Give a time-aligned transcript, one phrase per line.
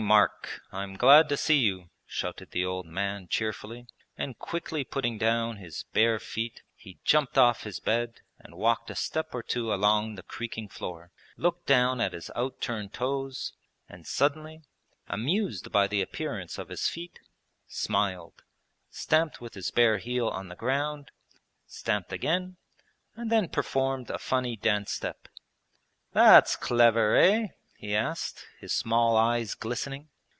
[0.01, 0.63] Mark!
[0.71, 3.85] I am glad to see you,' shouted the old man cheerfully,
[4.17, 8.95] and quickly putting down his bare feet he jumped off his bed and walked a
[8.95, 13.53] step or two along the creaking floor, looked down at his out turned toes,
[13.87, 14.63] and suddenly,
[15.07, 17.19] amused by the appearance of his feet,
[17.67, 18.41] smiled,
[18.89, 21.11] stamped with his bare heel on the ground,
[21.67, 22.57] stamped again,
[23.15, 25.27] and then performed a funny dance step.
[26.11, 30.07] 'That's clever, eh?' he asked, his small eyes glistening.